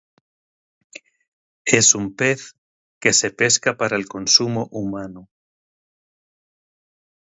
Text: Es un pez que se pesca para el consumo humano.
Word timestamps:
Es 1.79 1.93
un 1.93 2.15
pez 2.15 2.55
que 2.99 3.13
se 3.13 3.29
pesca 3.29 3.77
para 3.77 3.97
el 3.97 4.07
consumo 4.07 4.67
humano. 4.71 5.29